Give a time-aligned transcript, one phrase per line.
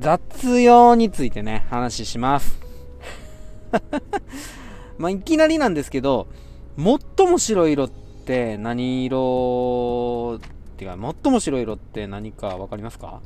[0.00, 2.58] 雑用についてね、話します。
[4.96, 6.26] まあ、いきなりなんですけど、
[6.78, 7.90] 最も白い色っ
[8.24, 13.20] て何色っていうか、最も白い色って何か分かりますか？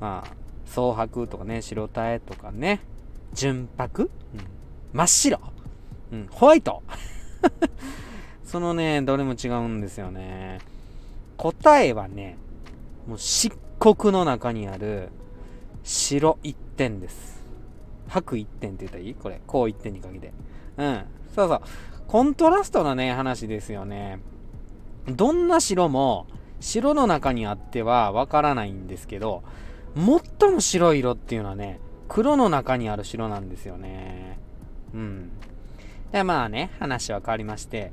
[0.00, 0.32] まあ、
[0.64, 2.80] 蒼白とかね、白タエとかね、
[3.34, 4.10] 純白、うん、
[4.94, 5.40] 真っ白、
[6.12, 6.82] うん、ホワイト？
[8.42, 10.60] そのね、どれも違うんですよね。
[11.36, 12.38] 答えはね、
[13.06, 15.10] もう漆黒の中にある
[15.82, 17.44] 白一点です。
[18.08, 19.14] 白一点って言ったらいい？
[19.14, 19.40] これ。
[19.46, 20.32] こう一点にかけて。
[20.76, 21.04] うん。
[21.34, 21.60] そうそう。
[22.06, 24.20] コントラストなね、話ですよね。
[25.06, 26.26] どんな白も、
[26.60, 29.42] 白の中にあってはわからないんですけど、
[29.94, 34.38] 最も白い色っていうのはね、黒の中にある白なんですよね。
[34.94, 35.30] うん。
[36.12, 37.92] で、まあね、話は変わりまして、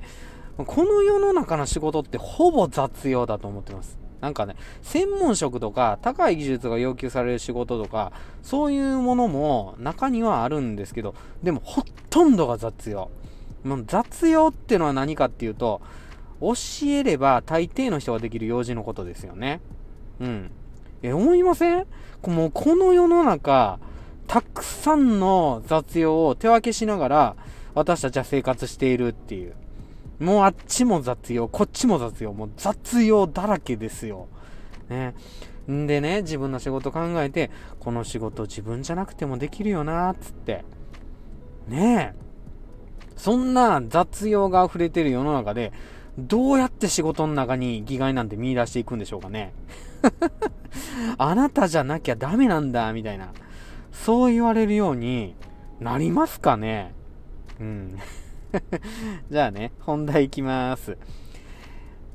[0.57, 3.99] この世の中の仕事ってほぼ雑用だと思ってます。
[4.21, 13.11] なんかね、専門職とか高い技術が要求される仕事とか、そういうものも中にはあるんですけど、でもほとんどが雑用。
[13.63, 15.81] もう雑用ってのは何かっていうと、
[16.41, 16.53] 教
[16.87, 19.61] えれば大抵の人ができる用事のことですよね。
[20.19, 20.51] うん。
[21.01, 21.85] え、思いません？
[22.27, 23.79] もうこの世の中、
[24.27, 27.35] たくさんの雑用を手分けしながら、
[27.73, 29.53] 私たちは生活しているっていう。
[30.19, 34.27] もうあっちも雑用、こっちも雑用、もう雑用だらけですよ。
[34.89, 35.15] ね。
[35.71, 40.63] んでね、自分の仕事考えて、この仕事自分じゃなくてもできるよな、つって。
[41.67, 42.25] ねえ。
[43.15, 45.73] そんな雑用が溢れてる世の中で、
[46.17, 49.53] どうやって仕事の中に義害なんて見出していくんでしょうかね。
[51.17, 53.33] あなたじゃなきゃダメなんだ、みたいな。
[53.91, 55.35] そう言われるように
[55.79, 56.93] なりますかね。
[57.59, 57.97] うん。
[59.29, 60.97] じゃあね、本題いきます。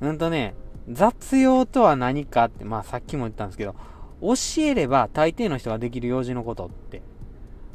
[0.01, 0.55] うんとね、
[0.89, 3.75] 雑用とは何かって、まあさっきも言ったんですけど、
[4.21, 7.03] 教えれば大抵の人ができる用事のことって。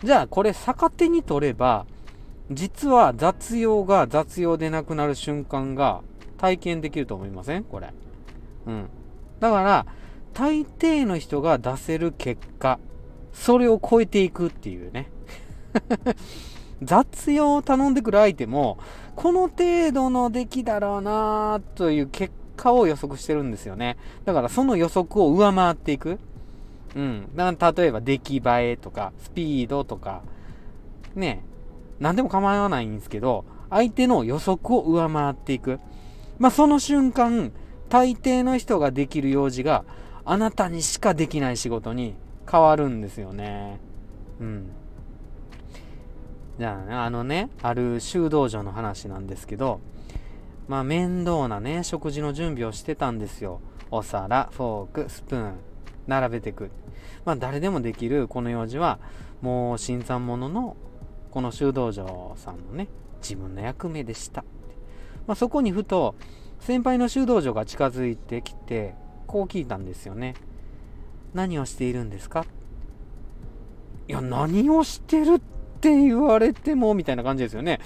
[0.03, 1.86] じゃあこれ逆手に取れば、
[2.52, 6.02] 実は雑用が雑用でなくなる瞬間が
[6.38, 7.64] 体験できると思いません？
[7.64, 7.94] これ。
[8.68, 8.90] うん。
[9.40, 9.86] だから、
[10.34, 12.80] 大抵の人が出せる結果、
[13.34, 15.09] それを超えていくっていうね。
[16.81, 18.78] 雑用を頼んでくる相手も、
[19.16, 23.97] この程度の出来だろうなという結果を予測してるんですよね。
[24.25, 26.19] だからその予測を上回っていく。
[26.96, 27.30] うん。
[27.35, 30.22] だから例えば出来栄えとか、スピードとか、
[31.16, 31.44] ね、
[32.00, 35.80] 何でも構わないんですけど、相手の予測を上回っていく。
[36.40, 37.52] まあ、その瞬間、
[37.90, 39.85] 大抵の人ができる用事が、
[40.25, 42.16] あなたにしかできない仕事に
[42.50, 43.80] 変わるんですよね。
[44.40, 44.69] うん。
[46.58, 49.82] じゃあ、あのね、ある修道場の話なんですけど、
[50.68, 53.60] まあ面倒なね、食事の準備をしてたんですよ。
[53.92, 55.54] お皿、フォーク、スプーン、
[56.08, 56.72] 並べてく。
[57.26, 59.00] まあ誰でもできるこの用事は、
[59.42, 60.78] もう新参者の
[61.30, 62.88] この修道場さんのね、
[63.22, 64.46] 自分の役目でした。
[65.28, 66.16] まあそこにふと、
[66.62, 68.96] 先輩の修道場が近づいてきて、
[69.28, 70.36] こう聞いたんですよね。
[71.34, 72.46] 何をしているんですか？
[74.08, 75.55] いや、何をしてるって
[75.85, 77.79] って言われても、みたいな感じですよね。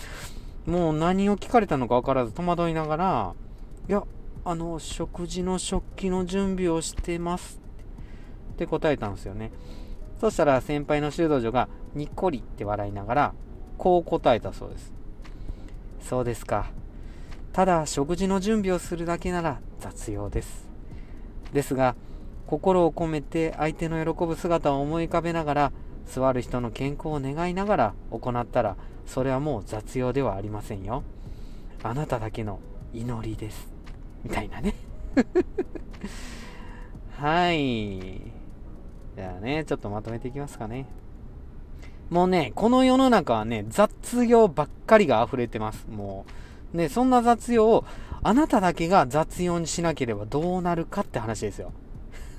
[0.65, 3.33] もう何を聞かれたのか分からず戸惑いながら、
[3.89, 4.03] いや、
[4.45, 7.59] あの、食事の食器の準備をしてます
[8.53, 9.51] って答えたんですよね。
[10.21, 13.33] そしたら先輩の修道女がにっこりって笑いながら、
[13.77, 14.93] こう答えたそうです。
[16.01, 16.71] そうですか。
[17.51, 20.69] ただ食事の準備をするだけなら雑用です。
[21.51, 21.95] ですが、
[22.47, 25.71] 心を込めて相手の喜ぶ姿を思い浮かべながら
[26.05, 31.03] 座る人の健康を願いながら行ったらそれはもう雑用ではありませんよ。
[31.83, 32.59] あなただけの
[32.93, 33.69] 祈りです。
[34.23, 34.75] みたいなね。
[37.17, 38.21] はい。
[39.15, 40.85] じゃあねちょっとまとめていきますかね。
[42.09, 45.85] もうねこの世の中はね雑用ばっかりが溢れてます。
[45.89, 46.25] も
[46.73, 47.85] うねそんな雑用を
[48.21, 51.72] あなただけが雑用にしなければどうなるかって話ですよ。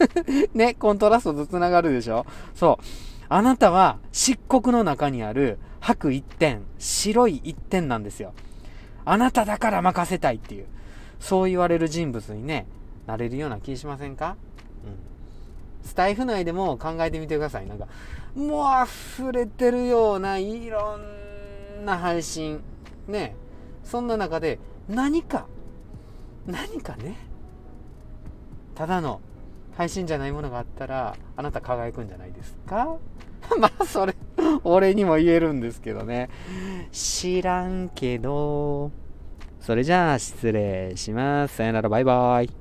[0.55, 2.27] ね、コントラストと繋がるでしょ。
[2.55, 2.85] そう。
[3.33, 8.35] あなたは漆黒の中にある白一点、白い一点なんですよ。
[9.05, 10.67] あなただから任せたいっていう、
[11.21, 12.67] そう言われる人物にね、
[13.07, 14.37] なれるような気しませんか？
[14.85, 15.89] うん。
[15.89, 17.69] スタイフ内でも考えてみてください。
[17.69, 17.87] なんか、
[18.35, 22.61] もう溢れてるようないろんな配信。
[23.07, 23.37] ね。
[23.85, 25.47] そんな中で何か、
[26.47, 27.17] 何かね、
[28.75, 29.21] ただの
[29.77, 32.97] 配信じゃないものがあったら、あなた輝くんじゃないですか？
[33.59, 34.15] まあ、それ、
[34.65, 36.29] 俺にも言えるんですけどね。
[36.93, 38.91] 知らんけど。
[39.61, 41.57] それじゃあ、失礼します。
[41.57, 42.60] さよなら、バイバイ。